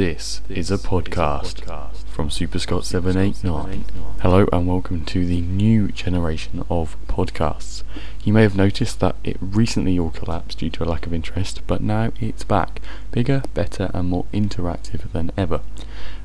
This 0.00 0.40
is 0.48 0.70
a 0.70 0.78
podcast 0.78 1.60
from 2.06 2.30
SuperScott789. 2.30 3.82
Hello 4.20 4.46
and 4.50 4.66
welcome 4.66 5.04
to 5.04 5.26
the 5.26 5.42
new 5.42 5.88
generation 5.88 6.64
of 6.70 6.96
podcasts. 7.06 7.82
You 8.24 8.32
may 8.32 8.40
have 8.40 8.56
noticed 8.56 9.00
that 9.00 9.16
it 9.22 9.36
recently 9.42 9.98
all 9.98 10.08
collapsed 10.08 10.60
due 10.60 10.70
to 10.70 10.84
a 10.84 10.86
lack 10.86 11.04
of 11.04 11.12
interest, 11.12 11.60
but 11.66 11.82
now 11.82 12.12
it's 12.18 12.44
back, 12.44 12.80
bigger, 13.12 13.42
better, 13.52 13.90
and 13.92 14.08
more 14.08 14.24
interactive 14.32 15.12
than 15.12 15.32
ever. 15.36 15.60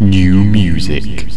New 0.00 0.44
music. 0.44 1.32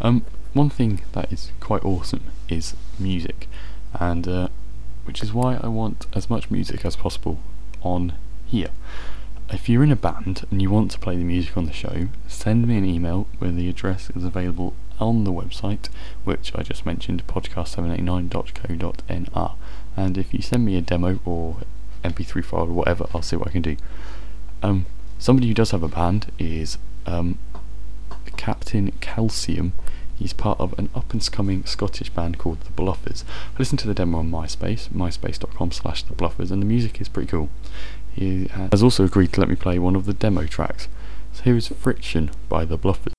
Um, 0.00 0.24
one 0.52 0.70
thing 0.70 1.00
that 1.12 1.32
is 1.32 1.52
quite 1.60 1.84
awesome 1.84 2.24
is 2.48 2.74
music, 2.98 3.48
and 3.98 4.28
uh, 4.28 4.48
which 5.04 5.22
is 5.22 5.32
why 5.32 5.58
I 5.62 5.68
want 5.68 6.06
as 6.14 6.28
much 6.28 6.50
music 6.50 6.84
as 6.84 6.96
possible 6.96 7.38
on 7.82 8.14
here. 8.46 8.70
If 9.50 9.68
you're 9.68 9.84
in 9.84 9.92
a 9.92 9.96
band 9.96 10.44
and 10.50 10.62
you 10.62 10.70
want 10.70 10.90
to 10.92 10.98
play 10.98 11.16
the 11.16 11.24
music 11.24 11.56
on 11.56 11.66
the 11.66 11.72
show, 11.72 12.08
send 12.26 12.66
me 12.66 12.78
an 12.78 12.84
email 12.84 13.26
where 13.38 13.50
the 13.50 13.68
address 13.68 14.08
is 14.14 14.24
available 14.24 14.74
on 14.98 15.24
the 15.24 15.32
website, 15.32 15.88
which 16.24 16.52
I 16.54 16.62
just 16.62 16.86
mentioned, 16.86 17.26
podcast789.co.nr. 17.26 19.52
And 19.96 20.16
if 20.16 20.32
you 20.32 20.40
send 20.40 20.64
me 20.64 20.76
a 20.76 20.80
demo 20.80 21.18
or 21.24 21.56
MP3 22.04 22.44
file 22.44 22.62
or 22.62 22.72
whatever, 22.72 23.08
I'll 23.14 23.22
see 23.22 23.36
what 23.36 23.48
I 23.48 23.52
can 23.52 23.62
do. 23.62 23.76
Um, 24.62 24.86
somebody 25.18 25.48
who 25.48 25.54
does 25.54 25.72
have 25.72 25.82
a 25.82 25.88
band 25.88 26.30
is 26.38 26.78
um, 27.06 27.38
Captain 28.36 28.92
Calcium 29.00 29.72
He's 30.22 30.32
part 30.32 30.60
of 30.60 30.72
an 30.78 30.88
up 30.94 31.12
and 31.12 31.32
coming 31.32 31.64
Scottish 31.64 32.08
band 32.10 32.38
called 32.38 32.60
The 32.60 32.70
Bluffers. 32.70 33.24
I 33.56 33.58
listened 33.58 33.80
to 33.80 33.88
the 33.88 33.94
demo 33.94 34.18
on 34.18 34.30
MySpace, 34.30 34.88
myspace.com 34.90 35.72
slash 35.72 36.04
The 36.04 36.14
Bluffers, 36.14 36.52
and 36.52 36.62
the 36.62 36.66
music 36.66 37.00
is 37.00 37.08
pretty 37.08 37.28
cool. 37.28 37.50
He 38.14 38.48
uh, 38.54 38.68
has 38.70 38.84
also 38.84 39.04
agreed 39.04 39.32
to 39.32 39.40
let 39.40 39.48
me 39.48 39.56
play 39.56 39.80
one 39.80 39.96
of 39.96 40.06
the 40.06 40.14
demo 40.14 40.46
tracks. 40.46 40.86
So 41.32 41.42
here 41.42 41.56
is 41.56 41.66
Friction 41.66 42.30
by 42.48 42.64
The 42.64 42.78
Bluffers. 42.78 43.14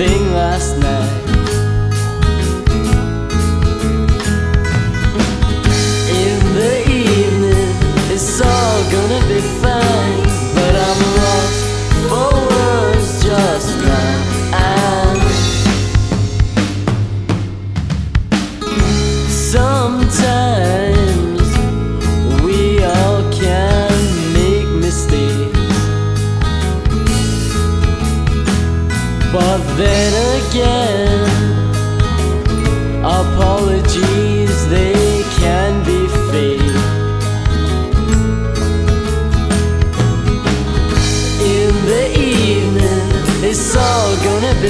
Thing 0.00 0.32
last 0.32 0.78
night? 0.78 0.79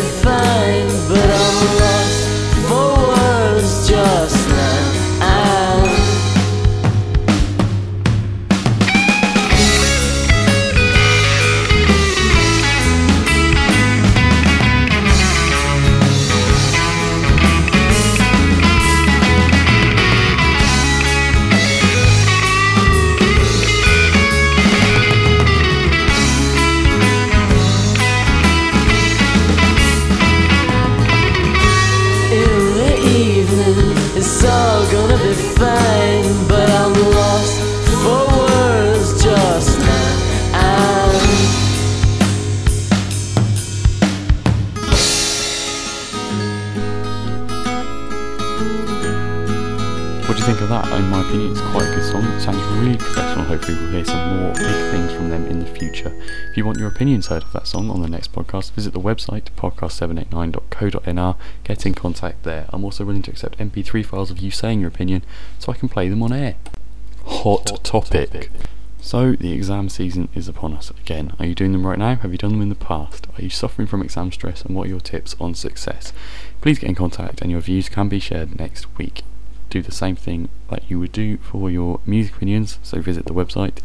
Gonna 0.01 1.00
that? 50.71 50.87
In 50.93 51.11
my 51.11 51.21
opinion, 51.27 51.51
it's 51.51 51.61
quite 51.61 51.89
a 51.89 51.95
good 51.97 52.05
song. 52.05 52.25
It 52.25 52.41
sounds 52.41 52.63
really 52.79 52.97
professional. 52.97 53.45
Hopefully, 53.45 53.77
we'll 53.77 53.91
hear 53.91 54.05
some 54.05 54.39
more 54.39 54.53
big 54.55 54.91
things 54.93 55.13
from 55.13 55.29
them 55.29 55.47
in 55.47 55.59
the 55.59 55.67
future. 55.67 56.15
If 56.51 56.57
you 56.57 56.65
want 56.65 56.79
your 56.79 56.87
opinions 56.87 57.27
heard 57.27 57.43
of 57.43 57.53
that 57.55 57.67
song 57.67 57.91
on 57.91 58.03
the 58.03 58.09
next 58.09 58.33
podcast, 58.33 58.71
visit 58.73 58.93
the 58.93 59.01
website 59.01 59.47
podcast789.co.nr. 59.57 61.37
Get 61.65 61.87
in 61.87 61.95
contact 61.95 62.45
there. 62.45 62.67
I'm 62.71 62.85
also 62.85 63.05
willing 63.05 63.23
to 63.23 63.33
accept 63.33 63.59
MP3 63.59 64.07
files 64.07 64.31
of 64.31 64.39
you 64.39 64.53
saying 64.53 64.81
your 64.81 64.89
opinion 64.89 65.25
so 65.59 65.73
I 65.73 65.77
can 65.77 65.89
play 65.89 66.09
them 66.09 66.23
on 66.23 66.33
air. 66.33 66.55
Hot, 67.25 67.83
topic. 67.83 68.51
So, 69.01 69.33
the 69.33 69.53
exam 69.53 69.89
season 69.89 70.29
is 70.37 70.47
upon 70.47 70.75
us 70.75 70.91
again. 70.91 71.35
Are 71.41 71.47
you 71.47 71.57
doing 71.57 71.73
them 71.73 71.85
right 71.85 71.99
now? 71.99 72.15
Have 72.15 72.31
you 72.31 72.39
done 72.39 72.53
them 72.53 72.63
in 72.63 72.69
the 72.69 72.77
past? 72.77 73.27
Are 73.37 73.43
you 73.43 73.51
suffering 73.51 73.89
from 73.89 74.03
exam 74.03 74.31
stress? 74.31 74.63
And 74.63 74.77
what 74.77 74.87
are 74.87 74.91
your 74.91 75.01
tips 75.01 75.35
on 75.41 75.55
success? 75.55 76.13
Please 76.61 76.79
get 76.79 76.91
in 76.91 76.95
contact, 76.95 77.41
and 77.41 77.51
your 77.51 77.61
views 77.61 77.89
can 77.89 78.09
be 78.09 78.21
shared 78.21 78.57
next 78.57 78.87
week. 78.97 79.25
Do 79.71 79.83
the 79.83 79.93
same 79.93 80.17
thing 80.17 80.49
that 80.69 80.83
you 80.91 80.99
would 80.99 81.13
do 81.13 81.37
for 81.39 81.71
your 81.71 82.01
music 82.05 82.37
opinions, 82.37 82.79
so 82.83 83.01
visit 83.01 83.27
the 83.27 83.35
website 83.35 83.79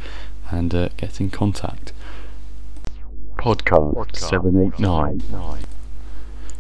and 0.52 0.74
uh, 0.74 0.90
get 0.98 1.22
in 1.22 1.30
contact. 1.30 1.94
Podcast 3.38 4.16
789. 4.16 5.22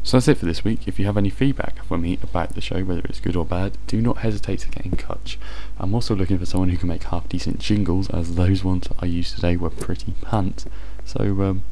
So 0.03 0.17
that's 0.17 0.27
it 0.27 0.37
for 0.37 0.45
this 0.45 0.63
week. 0.63 0.87
If 0.87 0.99
you 0.99 1.07
have 1.07 1.17
any 1.17 1.31
feedback 1.31 1.83
for 1.83 1.97
me 1.97 2.19
about 2.21 2.53
the 2.53 2.61
show, 2.61 2.83
whether 2.83 3.01
it's 3.05 3.19
good 3.19 3.35
or 3.35 3.43
bad, 3.43 3.75
do 3.87 3.99
not 3.99 4.17
hesitate 4.17 4.59
to 4.59 4.69
get 4.69 4.85
in 4.85 4.91
touch. 4.91 5.39
I'm 5.79 5.95
also 5.95 6.15
looking 6.15 6.37
for 6.37 6.45
someone 6.45 6.69
who 6.69 6.77
can 6.77 6.89
make 6.89 7.05
half 7.05 7.27
decent 7.27 7.57
jingles, 7.57 8.07
as 8.11 8.35
those 8.35 8.63
ones 8.63 8.87
I 8.99 9.07
used 9.07 9.33
today 9.33 9.57
were 9.57 9.71
pretty 9.71 10.13
pants. 10.21 10.67
So 11.05 11.21
um, 11.41 11.63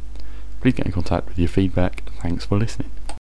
please 0.61 0.73
get 0.73 0.88
in 0.88 0.91
contact 0.91 1.27
with 1.27 1.38
your 1.38 1.47
feedback. 1.47 2.09
Thanks 2.21 2.45
for 2.45 2.57
listening. 2.57 2.89